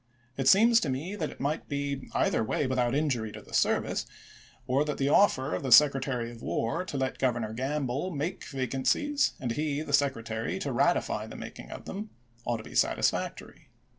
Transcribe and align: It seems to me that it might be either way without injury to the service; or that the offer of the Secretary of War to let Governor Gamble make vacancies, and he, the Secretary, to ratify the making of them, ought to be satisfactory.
It 0.35 0.47
seems 0.47 0.79
to 0.79 0.89
me 0.89 1.15
that 1.15 1.29
it 1.29 1.39
might 1.39 1.69
be 1.69 2.09
either 2.15 2.43
way 2.43 2.65
without 2.65 2.95
injury 2.95 3.31
to 3.33 3.41
the 3.43 3.53
service; 3.53 4.07
or 4.65 4.83
that 4.83 4.97
the 4.97 5.09
offer 5.09 5.53
of 5.53 5.61
the 5.61 5.71
Secretary 5.71 6.31
of 6.31 6.41
War 6.41 6.83
to 6.85 6.97
let 6.97 7.19
Governor 7.19 7.53
Gamble 7.53 8.09
make 8.09 8.43
vacancies, 8.45 9.33
and 9.39 9.51
he, 9.51 9.83
the 9.83 9.93
Secretary, 9.93 10.57
to 10.57 10.71
ratify 10.71 11.27
the 11.27 11.35
making 11.35 11.69
of 11.69 11.85
them, 11.85 12.09
ought 12.47 12.57
to 12.57 12.63
be 12.63 12.73
satisfactory. 12.73 13.69